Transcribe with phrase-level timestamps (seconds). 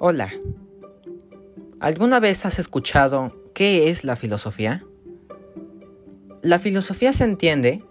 [0.00, 0.32] Hola.
[1.80, 4.84] ¿Alguna vez has escuchado qué es la filosofía?
[6.40, 7.82] La filosofía se entiende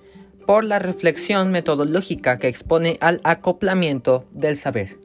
[0.46, 4.98] por la reflexión metodológica que expone al acoplamiento del saber,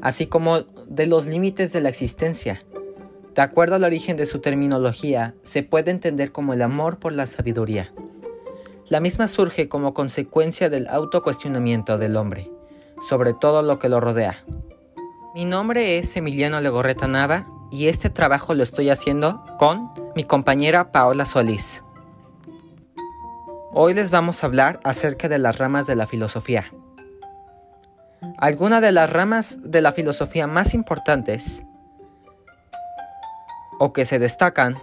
[0.00, 2.62] así como de los límites de la existencia.
[3.34, 7.26] De acuerdo al origen de su terminología, se puede entender como el amor por la
[7.26, 7.92] sabiduría.
[8.88, 12.50] La misma surge como consecuencia del autocuestionamiento del hombre,
[13.06, 14.42] sobre todo lo que lo rodea.
[15.32, 20.90] Mi nombre es Emiliano Legorreta Nava y este trabajo lo estoy haciendo con mi compañera
[20.90, 21.84] Paola Solís.
[23.72, 26.72] Hoy les vamos a hablar acerca de las ramas de la filosofía.
[28.38, 31.62] Algunas de las ramas de la filosofía más importantes
[33.78, 34.78] o que se destacan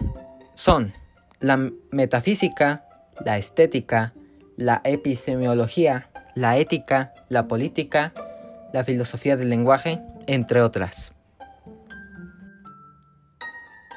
[0.54, 0.94] son
[1.40, 1.58] la
[1.90, 2.86] metafísica,
[3.22, 4.14] la estética,
[4.56, 8.14] la epistemología, la ética, la política,
[8.72, 11.12] la filosofía del lenguaje, entre otras.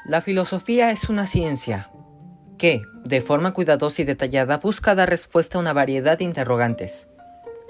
[0.05, 1.91] La filosofía es una ciencia
[2.57, 7.07] que, de forma cuidadosa y detallada, busca dar respuesta a una variedad de interrogantes.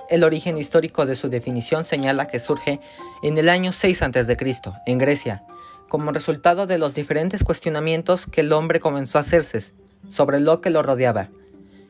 [0.09, 2.79] El origen histórico de su definición señala que surge
[3.23, 4.37] en el año 6 a.C.,
[4.85, 5.43] en Grecia,
[5.89, 9.73] como resultado de los diferentes cuestionamientos que el hombre comenzó a hacerse
[10.09, 11.29] sobre lo que lo rodeaba.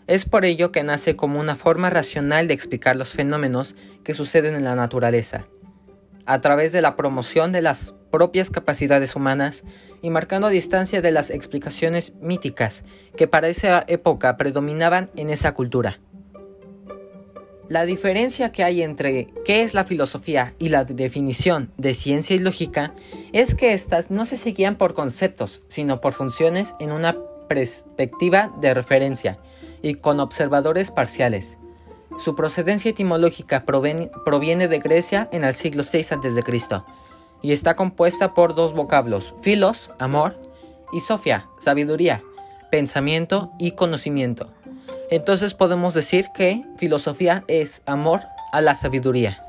[0.08, 4.56] Es por ello que nace como una forma racional de explicar los fenómenos que suceden
[4.56, 5.46] en la naturaleza,
[6.26, 9.64] a través de la promoción de las propias capacidades humanas
[10.02, 12.84] y marcando distancia de las explicaciones míticas
[13.16, 16.00] que para esa época predominaban en esa cultura.
[17.70, 22.40] La diferencia que hay entre qué es la filosofía y la definición de ciencia y
[22.40, 22.94] lógica
[23.32, 27.16] es que éstas no se seguían por conceptos, sino por funciones en una
[27.48, 29.40] perspectiva de referencia
[29.82, 31.58] y con observadores parciales.
[32.20, 36.84] Su procedencia etimológica proviene, de Grecia en el siglo VI a.C
[37.42, 40.38] y está compuesta por dos vocablos, filos, amor,
[40.92, 42.22] y sofia, sabiduría,
[42.70, 44.52] pensamiento y conocimiento.
[45.10, 48.22] Entonces podemos decir que filosofía es amor
[48.52, 49.44] a la sabiduría.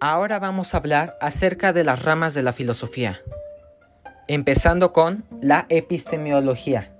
[0.00, 3.20] Ahora vamos a hablar acerca de las ramas de la filosofía,
[4.28, 6.92] empezando con la epistemología.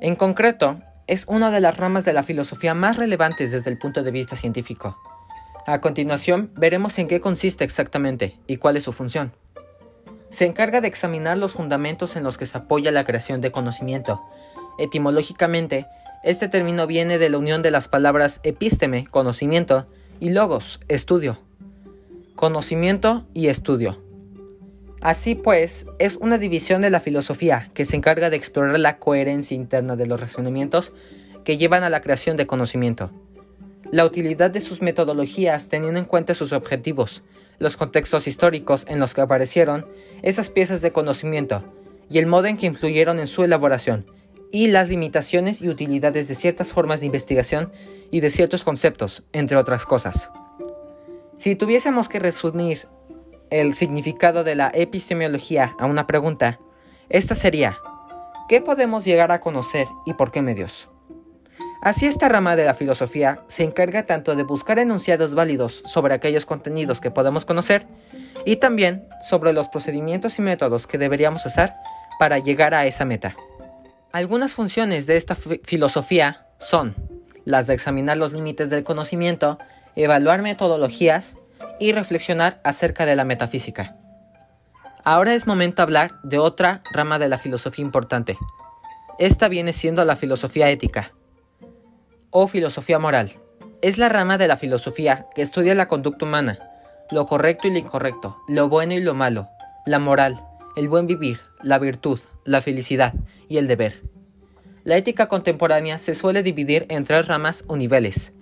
[0.00, 4.02] En concreto, es una de las ramas de la filosofía más relevantes desde el punto
[4.02, 4.96] de vista científico.
[5.66, 9.32] A continuación, veremos en qué consiste exactamente y cuál es su función.
[10.30, 14.20] Se encarga de examinar los fundamentos en los que se apoya la creación de conocimiento.
[14.78, 15.86] Etimológicamente,
[16.22, 19.86] este término viene de la unión de las palabras epísteme, conocimiento,
[20.20, 21.38] y logos, estudio.
[22.34, 24.03] Conocimiento y estudio.
[25.04, 29.54] Así pues, es una división de la filosofía que se encarga de explorar la coherencia
[29.54, 30.92] interna de los razonamientos
[31.44, 33.12] que llevan a la creación de conocimiento
[33.94, 37.22] la utilidad de sus metodologías teniendo en cuenta sus objetivos,
[37.60, 39.86] los contextos históricos en los que aparecieron
[40.22, 41.62] esas piezas de conocimiento
[42.10, 44.04] y el modo en que influyeron en su elaboración,
[44.50, 47.72] y las limitaciones y utilidades de ciertas formas de investigación
[48.10, 50.30] y de ciertos conceptos, entre otras cosas.
[51.38, 52.88] Si tuviésemos que resumir
[53.54, 56.58] el significado de la epistemología a una pregunta,
[57.08, 57.78] esta sería,
[58.48, 60.88] ¿qué podemos llegar a conocer y por qué medios?
[61.80, 66.46] Así esta rama de la filosofía se encarga tanto de buscar enunciados válidos sobre aquellos
[66.46, 67.86] contenidos que podemos conocer
[68.44, 71.76] y también sobre los procedimientos y métodos que deberíamos usar
[72.18, 73.36] para llegar a esa meta.
[74.10, 76.96] Algunas funciones de esta filosofía son
[77.44, 79.58] las de examinar los límites del conocimiento,
[79.94, 81.36] evaluar metodologías
[81.80, 83.96] y reflexionar acerca de la metafísica.
[85.04, 88.38] Ahora es momento de hablar de otra rama de la filosofía importante.
[89.18, 91.12] Esta viene siendo la filosofía ética
[92.30, 93.38] o filosofía moral.
[93.82, 96.58] Es la rama de la filosofía que estudia la conducta humana,
[97.10, 99.48] lo correcto y lo incorrecto, lo bueno y lo malo,
[99.86, 100.40] la moral,
[100.74, 103.14] el buen vivir, la virtud, la felicidad
[103.48, 104.02] y el deber.
[104.84, 108.32] La ética contemporánea se suele dividir en tres ramas o niveles.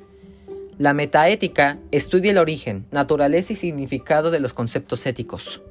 [0.82, 5.62] La metaética estudia el origen, naturaleza y significado de los conceptos éticos.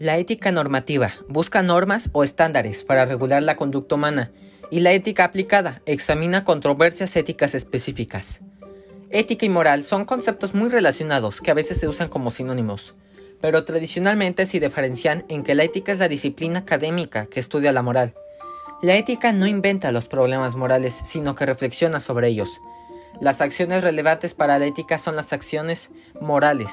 [0.00, 4.32] La ética normativa busca normas o estándares para regular la conducta humana
[4.68, 8.40] y la ética aplicada examina controversias éticas específicas.
[9.10, 12.96] Ética y moral son conceptos muy relacionados que a veces se usan como sinónimos,
[13.40, 17.82] pero tradicionalmente se diferencian en que la ética es la disciplina académica que estudia la
[17.82, 18.14] moral.
[18.82, 22.60] La ética no inventa los problemas morales, sino que reflexiona sobre ellos.
[23.18, 25.90] Las acciones relevantes para la ética son las acciones
[26.20, 26.72] morales,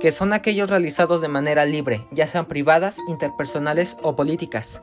[0.00, 4.82] que son aquellos realizados de manera libre, ya sean privadas, interpersonales o políticas.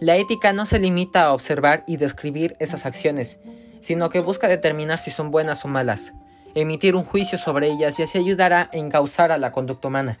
[0.00, 3.38] La ética no se limita a observar y describir esas acciones,
[3.80, 6.12] sino que busca determinar si son buenas o malas.
[6.54, 10.20] emitir un juicio sobre ellas y así ayudar a encauzar a la conducta humana.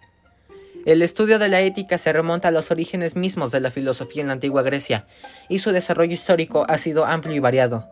[0.84, 4.26] El estudio de la ética se remonta a los orígenes mismos de la filosofía en
[4.26, 5.06] la antigua Grecia,
[5.48, 7.88] y su desarrollo histórico ha sido amplio y variado.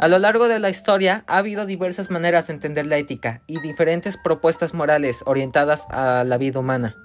[0.00, 3.60] A lo largo de la historia ha habido diversas maneras de entender la ética y
[3.60, 6.96] diferentes propuestas morales orientadas a la vida humana.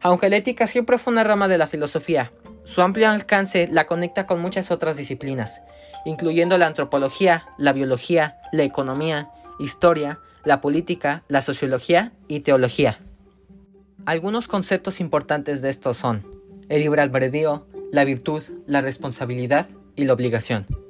[0.00, 2.30] Aunque la ética siempre fue una rama de la filosofía,
[2.62, 5.60] su amplio alcance la conecta con muchas otras disciplinas,
[6.04, 13.00] incluyendo la antropología, la biología, la economía, historia, la política, la sociología y teología.
[14.06, 16.24] Algunos conceptos importantes de estos son
[16.68, 19.66] el libre albedrío, la virtud, la responsabilidad
[19.96, 20.83] y la obligación.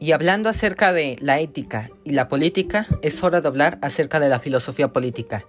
[0.00, 4.28] Y hablando acerca de la ética y la política, es hora de hablar acerca de
[4.28, 5.44] la filosofía política.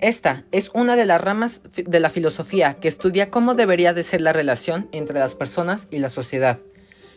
[0.00, 4.20] Esta es una de las ramas de la filosofía que estudia cómo debería de ser
[4.20, 6.58] la relación entre las personas y la sociedad,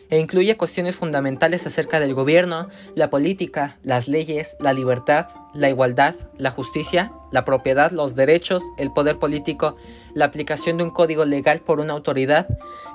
[0.08, 6.14] e incluye cuestiones fundamentales acerca del gobierno, la política, las leyes, la libertad, la igualdad,
[6.38, 9.76] la justicia, la propiedad, los derechos, el poder político,
[10.14, 12.46] la aplicación de un código legal por una autoridad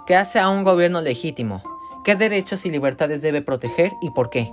[0.07, 1.61] que hace a un gobierno legítimo,
[2.03, 4.51] ¿Qué derechos y libertades debe proteger y por qué?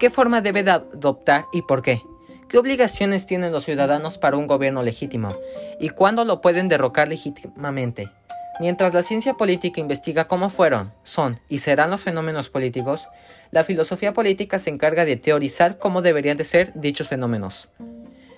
[0.00, 2.02] ¿Qué forma debe adoptar y por qué?
[2.48, 5.36] ¿Qué obligaciones tienen los ciudadanos para un gobierno legítimo?
[5.78, 8.10] ¿Y cuándo lo pueden derrocar legítimamente?
[8.58, 13.08] Mientras la ciencia política investiga cómo fueron, son y serán los fenómenos políticos,
[13.52, 17.68] la filosofía política se encarga de teorizar cómo deberían de ser dichos fenómenos.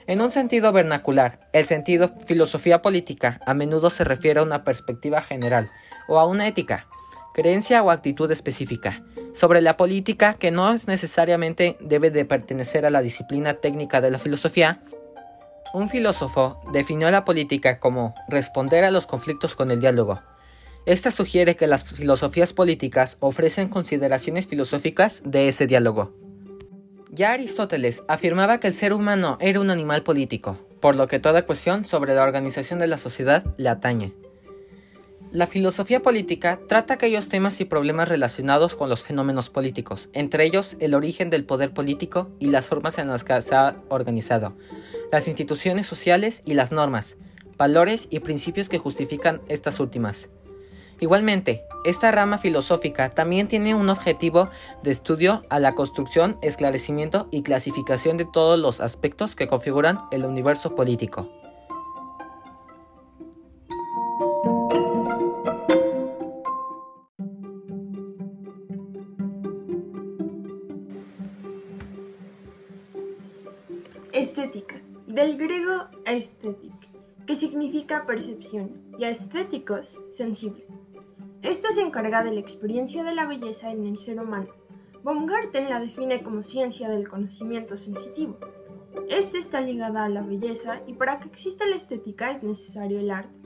[0.07, 5.23] En un sentido vernacular, el sentido filosofía política a menudo se refiere a una perspectiva
[5.23, 5.71] general
[6.07, 6.87] o a una ética,
[7.35, 9.03] creencia o actitud específica
[9.33, 14.11] sobre la política que no es necesariamente debe de pertenecer a la disciplina técnica de
[14.11, 14.83] la filosofía,
[15.73, 20.21] un filósofo definió la política como responder a los conflictos con el diálogo.
[20.85, 26.13] Esta sugiere que las filosofías políticas ofrecen consideraciones filosóficas de ese diálogo.
[27.11, 31.47] Ya Aristóteles afirmaba que el ser humano era un animal político, por lo que toda
[31.47, 34.13] cuestión sobre la organización de la sociedad le atañe.
[35.33, 40.77] La filosofía política trata aquellos temas y problemas relacionados con los fenómenos políticos, entre ellos
[40.79, 44.53] el origen del poder político y las formas en las que se ha organizado,
[45.11, 47.17] las instituciones sociales y las normas,
[47.57, 50.29] valores y principios que justifican estas últimas.
[51.01, 54.51] Igualmente, esta rama filosófica también tiene un objetivo
[54.83, 60.27] de estudio a la construcción, esclarecimiento y clasificación de todos los aspectos que configuran el
[60.27, 61.42] universo político.
[75.73, 76.89] Griego aesthetic,
[77.27, 80.67] que significa percepción, y estéticos, sensible.
[81.43, 84.49] Esta se encarga de la experiencia de la belleza en el ser humano.
[85.03, 88.39] Baumgarten la define como ciencia del conocimiento sensitivo.
[89.09, 93.11] Esta está ligada a la belleza y para que exista la estética es necesario el
[93.11, 93.41] arte,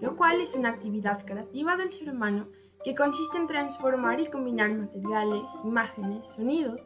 [0.00, 2.48] lo cual es una actividad creativa del ser humano
[2.84, 6.78] que consiste en transformar y combinar materiales, imágenes, sonido,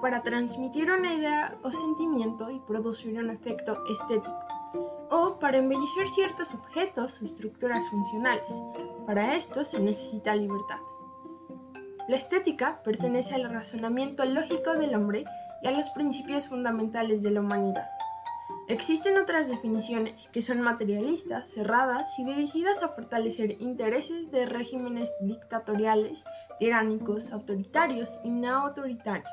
[0.00, 4.38] para transmitir una idea o sentimiento y producir un efecto estético,
[5.10, 8.62] o para embellecer ciertos objetos o estructuras funcionales.
[9.06, 10.78] Para esto se necesita libertad.
[12.08, 15.24] La estética pertenece al razonamiento lógico del hombre
[15.62, 17.88] y a los principios fundamentales de la humanidad.
[18.68, 26.26] Existen otras definiciones que son materialistas, cerradas y dirigidas a fortalecer intereses de regímenes dictatoriales,
[26.58, 29.32] tiránicos, autoritarios y no autoritarios.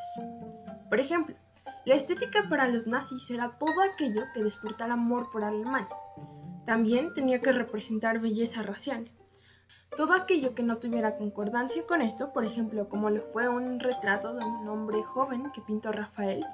[0.88, 1.36] Por ejemplo,
[1.84, 5.89] la estética para los nazis era todo aquello que despertara amor por Alemania.
[6.65, 9.12] También tenía que representar belleza racial.
[9.98, 14.34] Todo aquello que no tuviera concordancia con esto, por ejemplo, como lo fue un retrato
[14.34, 16.46] de un hombre joven que pintó Rafael,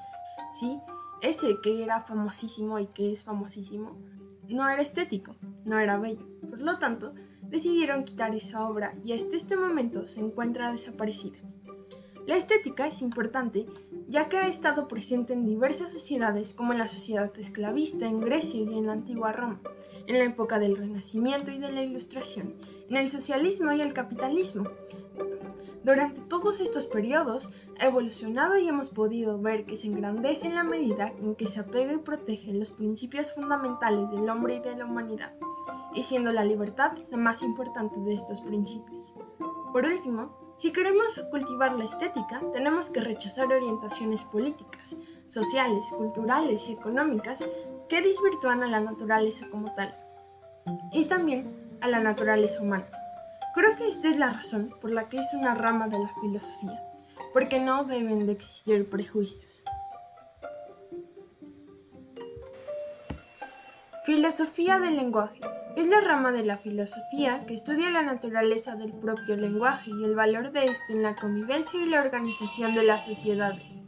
[0.53, 0.81] sí,
[1.21, 3.97] ese que era famosísimo y que es famosísimo,
[4.49, 5.35] no era estético,
[5.65, 6.27] no era bello.
[6.49, 7.13] Por lo tanto,
[7.43, 11.37] decidieron quitar esa obra y hasta este momento se encuentra desaparecida.
[12.27, 13.65] La estética es importante
[14.07, 18.59] ya que ha estado presente en diversas sociedades como en la sociedad esclavista en Grecia
[18.59, 19.61] y en la antigua Roma,
[20.05, 22.55] en la época del Renacimiento y de la Ilustración,
[22.89, 24.69] en el socialismo y el capitalismo,
[25.83, 30.63] durante todos estos periodos ha evolucionado y hemos podido ver que se engrandece en la
[30.63, 34.85] medida en que se apega y protege los principios fundamentales del hombre y de la
[34.85, 35.33] humanidad,
[35.93, 39.15] y siendo la libertad la más importante de estos principios.
[39.73, 44.95] Por último, si queremos cultivar la estética, tenemos que rechazar orientaciones políticas,
[45.27, 47.43] sociales, culturales y económicas
[47.89, 49.95] que desvirtúan a la naturaleza como tal,
[50.91, 52.87] y también a la naturaleza humana.
[53.53, 56.81] Creo que esta es la razón por la que es una rama de la filosofía,
[57.33, 59.61] porque no deben de existir prejuicios.
[64.05, 65.41] Filosofía del lenguaje.
[65.75, 70.15] Es la rama de la filosofía que estudia la naturaleza del propio lenguaje y el
[70.15, 73.85] valor de éste en la convivencia y la organización de las sociedades.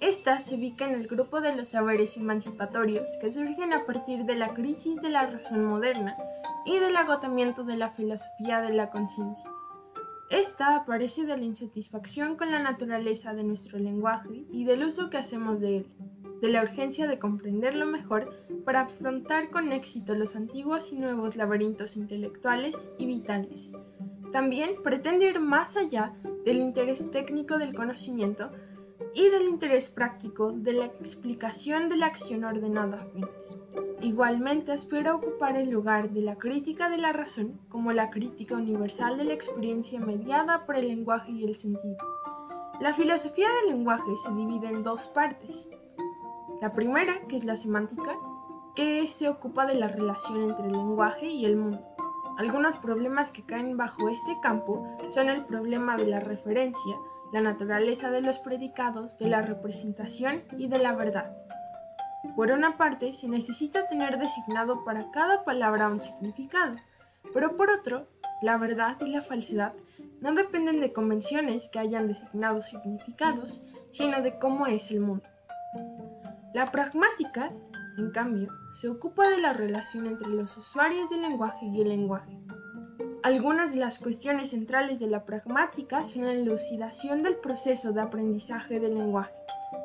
[0.00, 4.36] Esta se ubica en el grupo de los saberes emancipatorios que surgen a partir de
[4.36, 6.16] la crisis de la razón moderna
[6.64, 9.50] y del agotamiento de la filosofía de la conciencia.
[10.30, 15.18] Esta aparece de la insatisfacción con la naturaleza de nuestro lenguaje y del uso que
[15.18, 15.86] hacemos de él,
[16.40, 18.30] de la urgencia de comprenderlo mejor
[18.64, 23.72] para afrontar con éxito los antiguos y nuevos laberintos intelectuales y vitales.
[24.32, 28.50] También pretende ir más allá del interés técnico del conocimiento
[29.14, 33.56] y del interés práctico de la explicación de la acción ordenada a fines.
[34.00, 39.16] Igualmente aspira ocupar el lugar de la crítica de la razón como la crítica universal
[39.16, 41.96] de la experiencia mediada por el lenguaje y el sentido.
[42.80, 45.68] La filosofía del lenguaje se divide en dos partes.
[46.60, 48.16] La primera, que es la semántica,
[48.74, 51.93] que se ocupa de la relación entre el lenguaje y el mundo.
[52.36, 56.96] Algunos problemas que caen bajo este campo son el problema de la referencia,
[57.32, 61.36] la naturaleza de los predicados, de la representación y de la verdad.
[62.34, 66.76] Por una parte, se necesita tener designado para cada palabra un significado,
[67.32, 68.08] pero por otro,
[68.42, 69.72] la verdad y la falsedad
[70.20, 75.28] no dependen de convenciones que hayan designado significados, sino de cómo es el mundo.
[76.52, 77.52] La pragmática,
[77.96, 82.38] en cambio, se ocupa de la relación entre los usuarios del lenguaje y el lenguaje.
[83.22, 88.80] Algunas de las cuestiones centrales de la pragmática son la elucidación del proceso de aprendizaje
[88.80, 89.32] del lenguaje,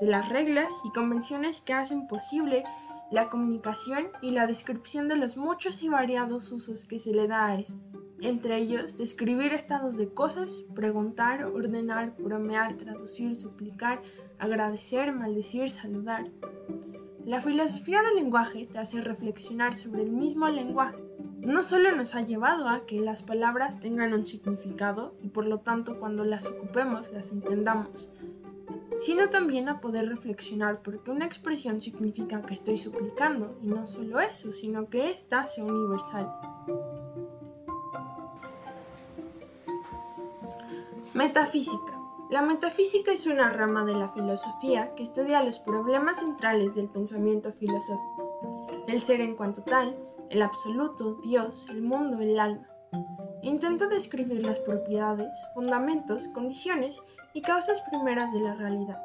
[0.02, 2.64] de las reglas y convenciones que hacen posible
[3.12, 7.46] la comunicación y la descripción de los muchos y variados usos que se le da
[7.46, 7.80] a esto.
[8.22, 14.02] Entre ellos, describir estados de cosas, preguntar, ordenar, bromear, traducir, suplicar,
[14.38, 16.30] agradecer, maldecir, saludar.
[17.26, 20.98] La filosofía del lenguaje te hace reflexionar sobre el mismo lenguaje.
[21.42, 25.60] No solo nos ha llevado a que las palabras tengan un significado y por lo
[25.60, 28.10] tanto cuando las ocupemos las entendamos,
[29.00, 34.20] sino también a poder reflexionar porque una expresión significa que estoy suplicando, y no solo
[34.20, 36.34] eso, sino que ésta sea universal.
[41.14, 41.99] Metafísica.
[42.30, 47.52] La metafísica es una rama de la filosofía que estudia los problemas centrales del pensamiento
[47.54, 49.98] filosófico, el ser en cuanto tal,
[50.30, 52.68] el absoluto, Dios, el mundo, el alma.
[53.42, 57.02] Intenta describir las propiedades, fundamentos, condiciones
[57.34, 59.00] y causas primeras de la realidad,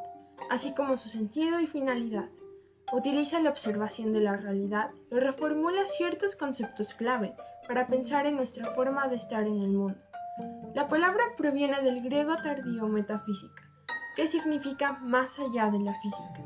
[0.50, 2.28] así como su sentido y finalidad.
[2.93, 7.35] Utiliza la observación de la realidad y reformula ciertos conceptos clave
[7.66, 10.03] para pensar en nuestra forma de estar en el mundo.
[10.75, 13.62] La palabra proviene del griego tardío metafísica,
[14.16, 16.43] que significa más allá de la física.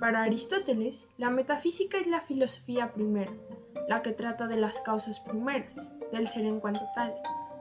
[0.00, 3.34] Para Aristóteles, la metafísica es la filosofía primera,
[3.88, 7.14] la que trata de las causas primeras, del ser en cuanto tal.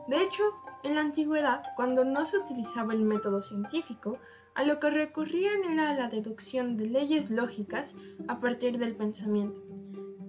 [0.07, 0.43] De hecho,
[0.83, 4.17] en la antigüedad, cuando no se utilizaba el método científico,
[4.53, 7.97] a lo que recurrían era la deducción de leyes lógicas
[8.29, 9.61] a partir del pensamiento.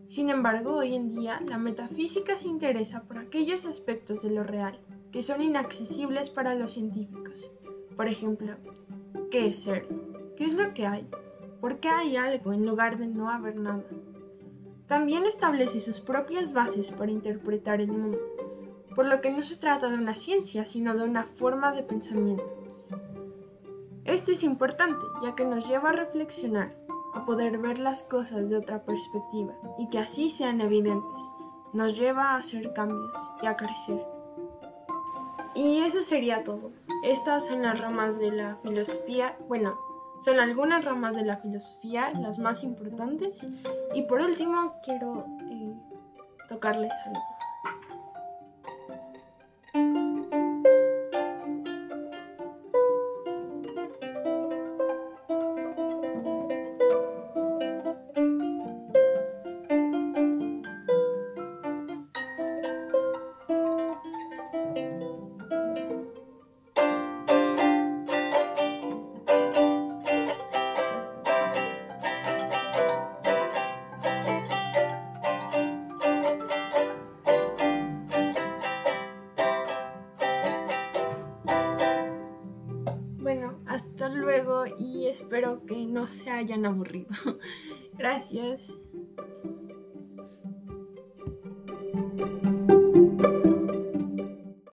[0.08, 4.80] Sin embargo, hoy en día la metafísica se interesa por aquellos aspectos de lo real
[5.12, 7.52] que son inaccesibles para los científicos.
[7.96, 8.56] Por ejemplo,
[9.30, 9.86] ¿qué es ser?
[10.36, 11.08] ¿Qué es lo que hay?
[11.60, 13.84] ¿Por qué hay algo en lugar de no haber nada?
[14.86, 18.18] También establece sus propias bases para interpretar el mundo,
[18.94, 22.44] por lo que no se trata de una ciencia, sino de una forma de pensamiento.
[24.04, 26.76] Esto es importante, ya que nos lleva a reflexionar,
[27.14, 31.32] a poder ver las cosas de otra perspectiva y que así sean evidentes.
[31.72, 34.15] Nos lleva a hacer cambios y a crecer.
[35.56, 36.70] Y eso sería todo.
[37.02, 39.74] Estas son las ramas de la filosofía, bueno,
[40.20, 43.48] son algunas ramas de la filosofía, las más importantes.
[43.94, 45.74] Y por último, quiero eh,
[46.48, 47.35] tocarles algo.
[85.26, 87.08] Espero que no se hayan aburrido.
[87.98, 88.72] Gracias.